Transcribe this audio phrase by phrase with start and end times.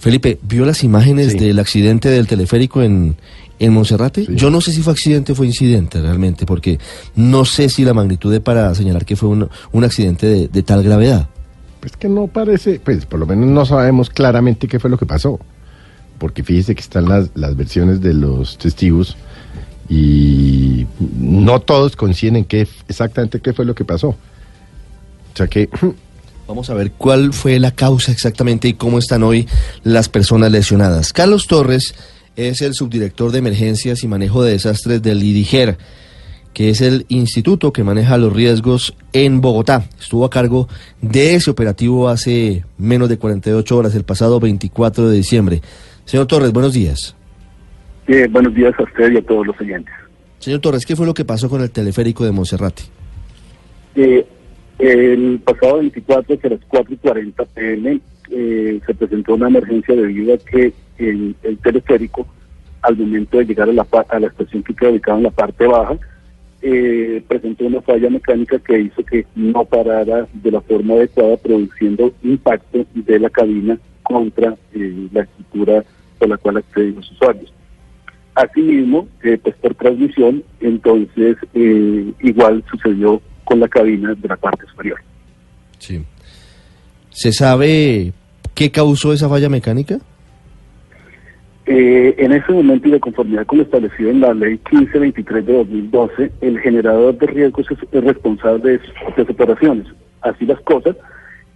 [0.00, 3.16] Felipe, ¿vio las imágenes del accidente del teleférico en,
[3.58, 4.26] en Monserrate?
[4.34, 6.78] Yo no sé si fue accidente o fue incidente realmente, porque
[7.16, 10.62] no sé si la magnitud de para señalar que fue un, un accidente de, de
[10.62, 11.28] tal gravedad.
[11.80, 15.04] Pues que no parece, pues por lo menos no sabemos claramente qué fue lo que
[15.04, 15.38] pasó.
[16.16, 19.18] Porque fíjese que están las, las versiones de los testigos
[19.86, 20.86] y
[21.18, 24.08] no todos coinciden qué exactamente qué fue lo que pasó.
[24.08, 25.68] O sea que
[26.50, 29.46] Vamos a ver cuál fue la causa exactamente y cómo están hoy
[29.84, 31.12] las personas lesionadas.
[31.12, 31.94] Carlos Torres
[32.34, 35.78] es el subdirector de emergencias y manejo de desastres del IDIGER,
[36.52, 39.84] que es el instituto que maneja los riesgos en Bogotá.
[40.00, 40.66] Estuvo a cargo
[41.00, 45.62] de ese operativo hace menos de 48 horas, el pasado 24 de diciembre.
[46.04, 47.14] Señor Torres, buenos días.
[48.08, 49.94] Eh, buenos días a usted y a todos los oyentes.
[50.40, 52.82] Señor Torres, ¿qué fue lo que pasó con el teleférico de Monserrate?
[53.94, 54.26] Eh,
[54.80, 60.34] el pasado 24, a las 4 y 40 pm, eh, se presentó una emergencia debido
[60.34, 62.26] a que el, el teleférico,
[62.82, 65.66] al momento de llegar a la, a la estación que queda ubicada en la parte
[65.66, 65.98] baja,
[66.62, 72.12] eh, presentó una falla mecánica que hizo que no parara de la forma adecuada, produciendo
[72.22, 75.84] impacto de la cabina contra eh, la estructura
[76.18, 77.52] por la cual acceden los usuarios.
[78.34, 85.00] Asimismo, eh, pues por transmisión, entonces igual sucedió con la cabina de la parte superior.
[85.80, 86.04] Sí.
[87.10, 88.12] ¿Se sabe
[88.54, 89.98] qué causó esa falla mecánica?
[91.66, 95.52] Eh, en ese momento y de conformidad con lo establecido en la ley 1523 de
[95.52, 99.86] 2012, el generador de riesgos es, es responsable de sus propias operaciones.
[100.20, 100.94] Así las cosas,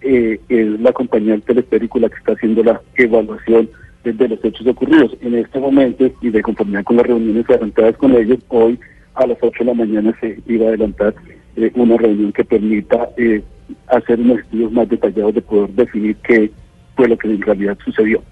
[0.01, 3.71] eh, es la compañía del teleférico la que está haciendo la evaluación
[4.03, 5.17] de, de los hechos ocurridos.
[5.21, 8.81] En este momento, y de conformidad con las reuniones adelantadas con ellos, hoy
[9.15, 11.15] a las 8 de la mañana se iba a adelantar
[11.57, 13.43] eh, una reunión que permita eh,
[13.89, 16.51] hacer unos estudios más detallados de poder definir qué
[16.97, 18.23] fue lo que en realidad sucedió.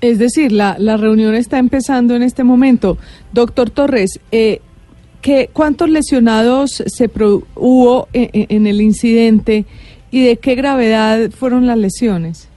[0.00, 2.96] Es decir, la, la reunión está empezando en este momento.
[3.32, 4.60] Doctor Torres, eh,
[5.20, 7.10] ¿qué, ¿cuántos lesionados se
[7.54, 9.66] hubo en, el incidente
[10.10, 12.48] y de qué gravedad fueron las lesiones?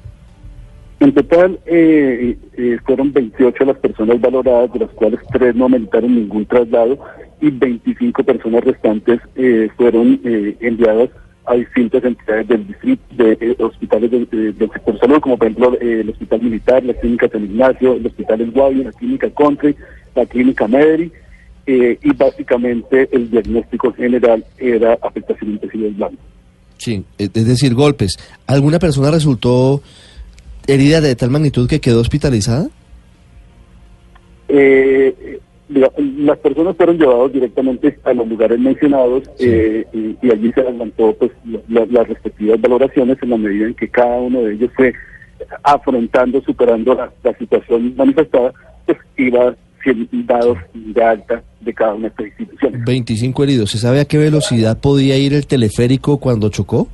[1.01, 6.15] En total eh, eh, fueron 28 las personas valoradas, de las cuales tres no meritaron
[6.15, 6.97] ningún traslado
[7.43, 11.09] y 25 personas restantes eh, fueron eh, enviadas
[11.45, 15.47] a distintas entidades del distrito, de eh, hospitales del, eh, del sector salud, como por
[15.47, 19.29] ejemplo eh, el Hospital Militar, la Clínica San Ignacio, el Hospital El Guavio, la Clínica
[19.31, 19.75] Country,
[20.15, 21.11] la Clínica Mederi,
[21.67, 26.19] eh, y básicamente el diagnóstico general era afectación en tejidos blandos.
[26.77, 28.17] Sí, es decir, golpes.
[28.47, 29.81] ¿Alguna persona resultó
[30.65, 32.69] herida de tal magnitud que quedó hospitalizada?
[34.47, 35.39] Eh,
[35.73, 41.13] las personas fueron llevadas directamente a los lugares mencionados eh, y, y allí se adelantó
[41.17, 44.71] pues la- la- las respectivas valoraciones en la medida en que cada uno de ellos
[44.75, 44.93] fue
[45.63, 48.53] afrontando, superando la, la situación manifestada,
[48.85, 52.85] pues iba siendo dados de alta de cada una de estas instituciones.
[52.85, 53.71] 25 heridos.
[53.71, 56.87] ¿Se sabe a qué velocidad podía ir el teleférico cuando chocó?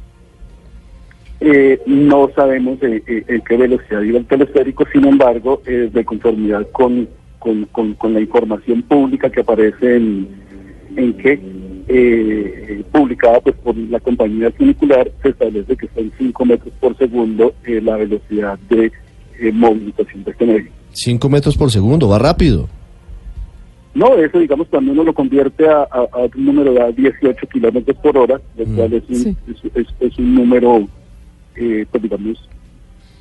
[1.41, 6.03] Eh, no sabemos eh, eh, en qué velocidad iba el teleférico, sin embargo, eh, de
[6.03, 7.07] conformidad con,
[7.39, 10.27] con, con- con la información pública que aparece en,
[10.95, 11.39] en que,
[11.87, 16.95] eh, publicada pues, por la compañía funicular, se establece que está en 5 metros por
[16.97, 18.91] segundo eh, la velocidad de
[19.39, 20.71] eh, movilización de este medio.
[20.91, 22.67] 5 metros por segundo, va rápido.
[23.95, 27.97] No, eso digamos cuando uno lo convierte a, a- a un número de 18 kilómetros
[27.97, 28.75] por hora, lo Mm.
[28.75, 29.35] cual es un, Sí.
[29.49, 30.87] es, es- es un número,
[31.55, 32.47] eh, pues digamos,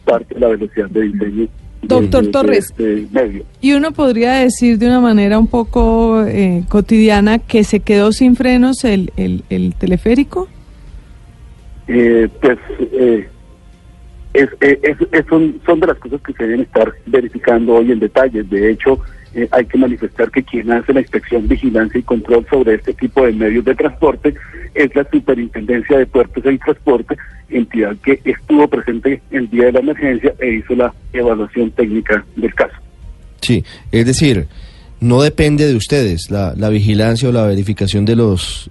[0.05, 1.49] parte de la velocidad de diseño.
[1.83, 2.65] Doctor de- de Torres.
[2.71, 3.45] este medio.
[3.61, 8.35] Y uno podría decir de una manera un poco eh, cotidiana que se quedó sin
[8.37, 10.49] frenos el, el, el teleférico.
[11.87, 12.59] Eh, pues
[12.93, 13.29] eh,
[14.35, 17.93] es, eh, es- es- son, son de las cosas que se deben estar verificando hoy
[17.93, 18.43] en detalle.
[18.43, 19.01] De hecho,
[19.35, 23.25] eh, hay que manifestar que quien hace la inspección, vigilancia y control sobre este tipo
[23.25, 24.35] de medios de transporte
[24.79, 27.17] es la Superintendencia de Puertos y Transporte,
[27.51, 32.55] entidad que estuvo presente el día de la emergencia e hizo la evaluación técnica del
[32.55, 32.75] caso.
[33.41, 34.47] Sí, es decir,
[35.01, 38.71] no depende de ustedes la, la vigilancia o la verificación de los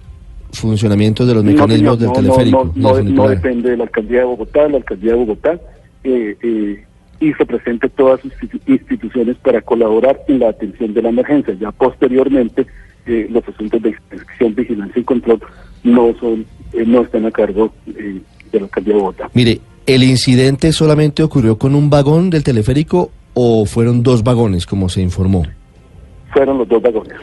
[0.52, 2.72] funcionamientos de los No, mecanismos señor, del no, teleférico.
[2.74, 4.68] No, no, depende de la alcaldía de Bogotá.
[4.68, 5.60] La alcaldía de Bogotá
[6.04, 6.84] eh, eh,
[7.20, 11.54] hizo presente todas sus institu- instituciones para colaborar en la atención de la emergencia.
[11.60, 12.66] Ya posteriormente,
[13.06, 15.40] eh, los asuntos de inspección, vigilancia y control
[15.84, 18.20] no son eh, no están a cargo eh,
[18.52, 19.30] de la alcaldía de Bogotá.
[19.34, 24.88] Mire, ¿el incidente solamente ocurrió con un vagón del teleférico o fueron dos vagones, como
[24.88, 25.44] se informó?
[26.32, 27.16] Fueron los dos vagones.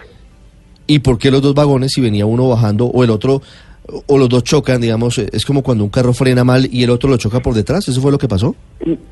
[0.88, 3.42] ¿Y por qué los dos vagones si venía uno bajando o el otro
[4.08, 7.10] o los dos chocan, digamos, es como cuando un carro frena mal y el otro
[7.10, 8.56] lo choca por detrás, ¿eso fue lo que pasó?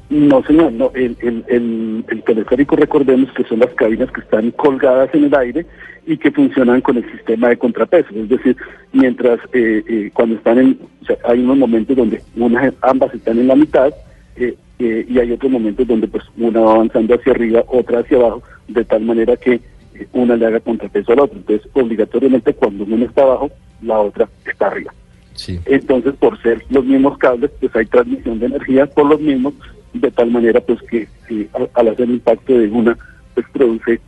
[0.10, 4.52] No, señor, no, el, el, el, el teleférico recordemos que son las cabinas que están
[4.52, 5.66] colgadas en el aire
[6.06, 8.58] y que funcionan con el sistema de contrapeso, es decir,
[8.92, 10.80] mientras eh, eh, cuando están en,
[11.26, 13.94] hay unos momentos donde una, ambas están en la mitad
[14.36, 18.18] eh, eh, y hay otros momentos donde pues una va avanzando hacia arriba, otra hacia
[18.18, 19.62] abajo, de tal manera que
[20.04, 21.38] eh, una le haga contrapeso al otro.
[21.38, 23.52] Entonces, obligatoriamente cuando uno está abajo,
[23.82, 24.94] la otra está arriba.
[25.36, 25.60] Sí.
[25.66, 29.54] Entonces, por ser los mismos cables, pues hay transmisión de energía por los mismos,
[29.94, 32.98] de tal manera pues que eh, al, hacer impacto de una,
[33.34, 34.00] pues produce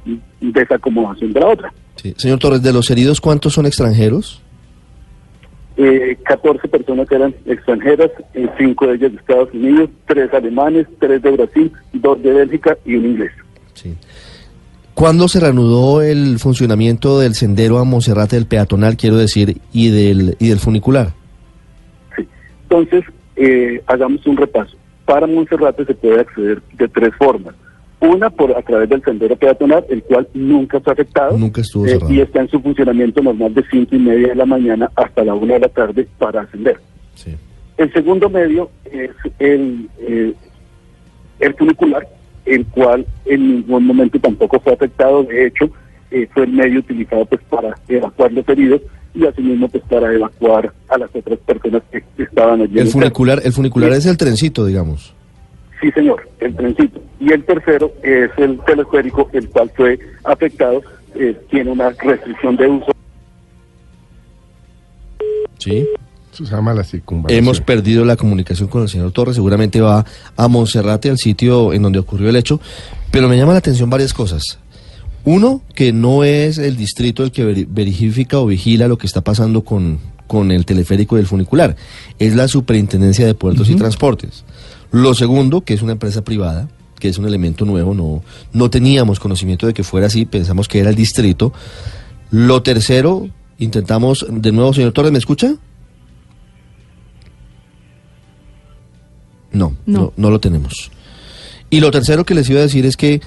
[0.42, 1.74] desacomodación de la otra.
[1.95, 2.13] Sí.
[2.18, 4.41] Señor Torres, de los heridos, ¿cuántos son extranjeros?
[5.77, 11.21] Eh, 14 personas eran extranjeras, eh, 5 de ellas de Estados Unidos, 3 alemanes, 3
[11.21, 13.31] de Brasil, 2 de Bélgica y un inglés.
[13.74, 13.94] Sí.
[14.95, 20.38] ¿Cuándo se reanudó el funcionamiento del sendero a Monserrate del peatonal, quiero decir, y del,
[20.39, 21.09] y del funicular?
[22.15, 22.25] Sí.
[22.63, 23.03] Entonces,
[23.36, 24.77] eh, hagamos un repaso.
[25.03, 27.53] Para Monserrate se puede acceder de tres formas.
[28.00, 31.38] Una por a través del sendero peatonal, el cual nunca está afectado.
[31.38, 32.13] Nunca estuvo eh, cerrado.
[32.13, 35.33] y está en su funcionamiento normal de cinco y media de la mañana hasta la
[35.33, 36.80] una de la tarde para ascender.
[37.15, 37.36] Sí.
[37.77, 40.33] El segundo medio es el, eh,
[41.41, 42.07] el funicular,
[42.45, 45.24] el cual en ningún momento tampoco fue afectado.
[45.24, 45.69] De hecho,
[46.12, 48.81] eh, fue el medio utilizado pues para evacuar los heridos
[49.13, 52.80] y asimismo pues para evacuar a las otras personas que estaban allí.
[52.80, 53.97] El el funicular, el funicular Sí.
[54.00, 55.13] es el trencito, digamos.
[55.81, 57.01] Sí, señor, el trencito.
[57.19, 60.81] Y el tercero es el teleférico, el cual fue afectado,
[61.15, 62.91] eh, tiene una restricción de uso.
[65.59, 65.88] Sí.
[66.36, 67.40] Eso se llama la circunvalación.
[67.40, 70.06] Hemos perdido la comunicación con el señor Torres, seguramente va
[70.36, 72.60] a Monserrate, al sitio en donde ocurrió el hecho,
[73.10, 74.60] pero me llama la atención varias cosas.
[75.24, 79.22] Uno, que no es el distrito el que veri- verifica o vigila lo que está
[79.22, 79.98] pasando con,
[80.28, 81.78] con el teleférico y el funicular,
[82.20, 84.44] es la Superintendencia de Puertos y Transportes.
[84.92, 86.68] Lo segundo, que es una empresa privada,
[87.00, 90.80] que es un elemento nuevo, no, no teníamos conocimiento de que fuera así, pensamos que
[90.80, 91.54] era el distrito.
[92.30, 95.56] Lo tercero, intentamos, de nuevo, señor Torres, ¿me escucha?
[99.56, 100.13] No, no, No.
[100.18, 100.92] no, lo tenemos.
[101.69, 103.22] Y lo tercero que les iba a decir es que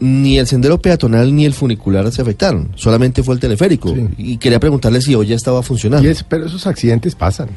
[0.00, 3.94] ni el sendero peatonal ni el funicular se afectaron, solamente fue el teleférico.
[3.94, 4.06] Sí.
[4.18, 6.06] Y quería preguntarle si hoy ya estaba funcionando.
[6.06, 7.48] Y es- pero esos accidentes pasan.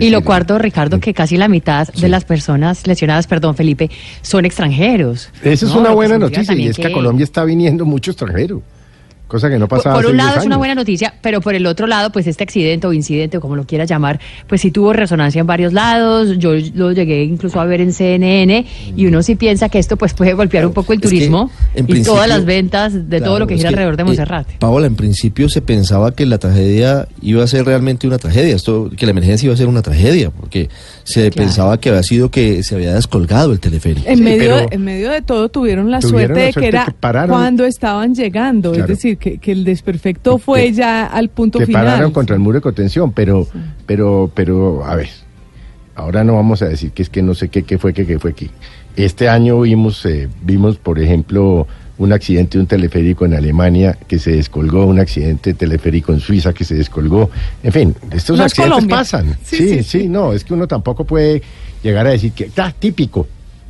[0.00, 2.00] Y lo cuarto, Ricardo, que casi la mitad Sí.
[2.02, 3.90] de las personas lesionadas, perdón, Felipe,
[4.22, 5.30] son extranjeros.
[5.42, 8.10] Eso es No, una que buena noticia y es que a Colombia está viniendo mucho
[8.10, 8.60] extranjero,
[9.28, 11.40] cosa que no Por, pasaba por hace un 10 lado es una buena noticia, pero
[11.40, 14.60] por el otro lado, pues este accidente o incidente, o como lo quiera llamar, pues
[14.62, 16.38] sí tuvo resonancia en varios lados.
[16.38, 18.64] Yo lo llegué incluso a ver en CNN
[18.96, 22.02] y uno sí piensa que esto pues puede golpear un poco el turismo en y
[22.02, 24.56] todas las ventas de todo lo que es gira alrededor de eh, Monserrate.
[24.58, 28.90] Paola, en principio se pensaba que la tragedia iba a ser realmente una tragedia, esto,
[28.96, 30.68] que la emergencia iba a ser una tragedia, porque
[31.04, 31.46] se Claro.
[31.46, 34.08] pensaba que había sido que se había descolgado el teleférico.
[34.08, 36.66] En, Sí, medio, pero- en medio de todo tuvieron la Tuvieron suerte la de que
[36.66, 38.84] era que cuando estaban llegando, Claro.
[38.84, 41.84] es decir, que, que el desperfecto fue Que- ya al punto que final.
[41.84, 43.46] pararon contra el muro de contención, pero,
[43.86, 45.08] pero, pero, a ver,
[45.94, 48.18] ahora no vamos a decir que es que no sé qué, qué fue, qué, qué
[48.18, 48.50] fue aquí.
[48.96, 51.66] Este año vimos, eh, vimos, por ejemplo,
[51.98, 56.20] un accidente de un teleférico en Alemania que se descolgó, un accidente de teleférico en
[56.20, 57.30] Suiza que se descolgó.
[57.62, 58.96] En fin, estos accidentes Colombia.
[58.96, 59.36] pasan.
[59.42, 60.08] Sí, Sí sí, sí, sí.
[60.08, 61.42] no, es que uno tampoco puede
[61.82, 63.26] llegar a decir que está típico.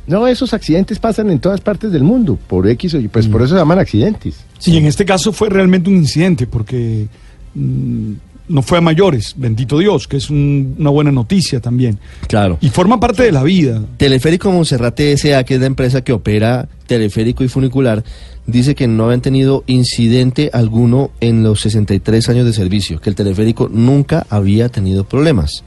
[0.09, 3.41] No, esos accidentes pasan en todas partes del mundo, por X o Y, pues por
[3.43, 4.43] eso se llaman accidentes.
[4.57, 7.07] Sí, en este caso fue realmente un incidente porque
[7.55, 8.13] mm,
[8.49, 11.99] no fue a mayores, bendito Dios, que es un- una buena noticia también.
[12.27, 12.57] Claro.
[12.59, 13.83] Y forma parte de la vida.
[13.97, 18.03] Teleférico Monserrate S.A., que es la empresa que opera teleférico y funicular,
[18.47, 23.15] dice que no habían tenido incidente alguno en los 63 años de servicio, que el
[23.15, 25.63] teleférico nunca había tenido problemas.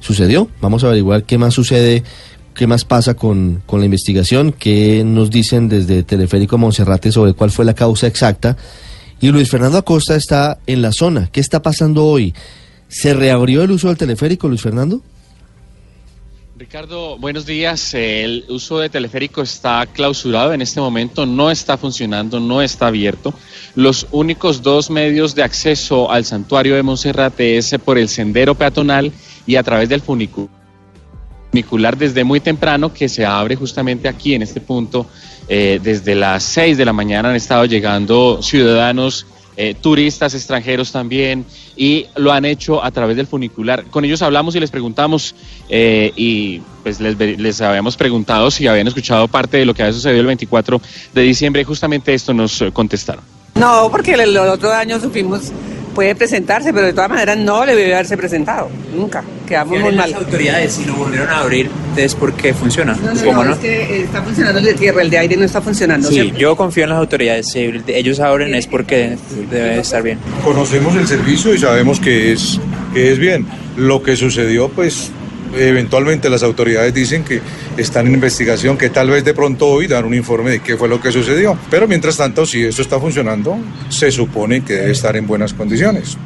[0.00, 0.48] ¿Sucedió?
[0.60, 2.02] Vamos a averiguar qué más sucede,
[2.54, 7.50] qué más pasa con, con la investigación, qué nos dicen desde Teleférico Monserrate sobre cuál
[7.50, 8.56] fue la causa exacta.
[9.20, 11.28] Y Luis Fernando Acosta está en la zona.
[11.32, 12.34] ¿Qué está pasando hoy?
[12.88, 15.02] ¿Se reabrió el uso del teleférico, Luis Fernando?
[16.56, 17.94] Ricardo, buenos días.
[17.94, 23.34] El uso de teleférico está clausurado en este momento, no está funcionando, no está abierto.
[23.74, 29.10] Los únicos dos medios de acceso al santuario de Monserrate es por el sendero peatonal
[29.46, 30.48] y a través del funicu-
[31.54, 35.06] funicular desde muy temprano que se abre justamente aquí en este punto.
[35.46, 39.24] Eh, desde las 6 de la mañana han estado llegando ciudadanos,
[39.56, 41.44] eh, turistas extranjeros también,
[41.76, 43.84] y lo han hecho a través del funicular.
[43.84, 45.36] Con ellos hablamos y les preguntamos,
[45.68, 49.92] eh, y pues les, les habíamos preguntado si habían escuchado parte de lo que había
[49.92, 50.80] sucedido el 24
[51.14, 53.22] de diciembre, justamente esto nos contestaron.
[53.54, 55.52] No, porque el, el otro año sufrimos
[55.94, 59.22] puede presentarse, pero de todas maneras no le debe haberse presentado, nunca.
[59.46, 60.10] Quedamos muy mal.
[60.10, 63.54] las autoridades y lo volvieron a abrir, es porque funciona, No, no, supongo, no, ¿no?
[63.54, 66.08] es que está funcionando el de tierra, el de aire no está funcionando.
[66.08, 67.50] Sí, yo confío en las autoridades.
[67.50, 69.16] Si ellos abren es porque
[69.50, 70.18] debe estar bien.
[70.44, 72.60] Conocemos el servicio y sabemos que es,
[72.92, 73.46] que es bien.
[73.76, 75.10] Lo que sucedió, pues
[75.56, 77.40] eventualmente las autoridades dicen que
[77.76, 80.88] están en investigación, que tal vez de pronto hoy dan un informe de qué fue
[80.88, 81.58] lo que sucedió.
[81.70, 83.58] Pero mientras tanto, si esto está funcionando,
[83.88, 86.16] se supone que debe estar en buenas condiciones.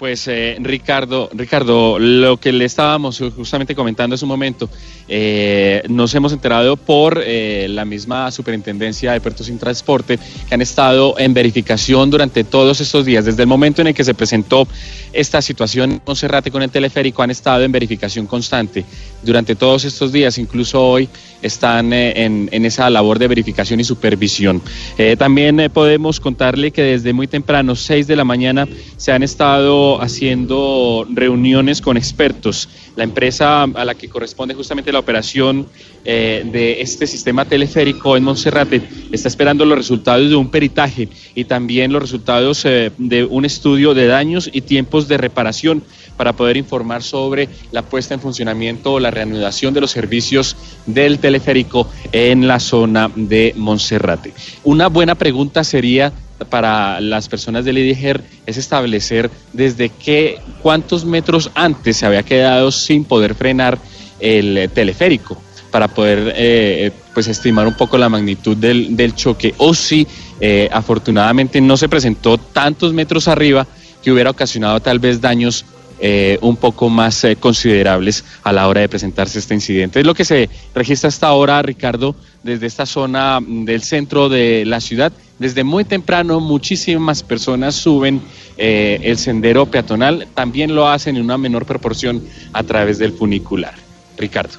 [0.00, 4.70] Pues eh, Ricardo, Ricardo, lo que le estábamos justamente comentando hace un momento,
[5.06, 10.62] eh, nos hemos enterado por eh, la misma Superintendencia de Puertos y Transporte que han
[10.62, 14.66] estado en verificación durante todos estos días, desde el momento en el que se presentó
[15.12, 18.86] esta situación en Monserrate con el teleférico, han estado en verificación constante
[19.22, 21.10] durante todos estos días, incluso hoy
[21.42, 24.62] están eh, en, esa labor de verificación y supervisión.
[24.98, 29.89] Eh, también podemos contarle que desde muy temprano, 6 de la mañana, se han estado
[29.98, 32.68] haciendo reuniones con expertos.
[32.96, 35.66] La empresa a la que corresponde justamente la operación
[36.04, 38.82] eh, de este sistema teleférico en Monserrate
[39.12, 43.94] está esperando los resultados de un peritaje y también los resultados eh, de un estudio
[43.94, 45.82] de daños y tiempos de reparación
[46.16, 51.18] para poder informar sobre la puesta en funcionamiento o la reanudación de los servicios del
[51.18, 54.34] teleférico en la zona de Monserrate.
[54.64, 56.12] Una buena pregunta sería
[56.48, 62.70] para las personas del IDIGER es establecer desde qué, cuántos metros antes se había quedado
[62.70, 63.78] sin poder frenar
[64.18, 69.54] el eh, teleférico para poder eh, pues estimar un poco la magnitud del, del choque.
[69.58, 70.06] O si
[70.40, 73.66] eh, afortunadamente no se presentó tantos metros arriba
[74.02, 75.64] que hubiera ocasionado tal vez daños
[76.00, 80.00] eh, un poco más eh, considerables a la hora de presentarse este incidente.
[80.00, 84.64] Es lo que se registra hasta ahora, Ricardo, desde esta zona mm, del centro de
[84.64, 85.12] la ciudad.
[85.38, 88.22] Desde muy temprano muchísimas personas suben
[88.56, 93.74] eh, el sendero peatonal, también lo hacen en una menor proporción a través del funicular.
[94.16, 94.58] Ricardo.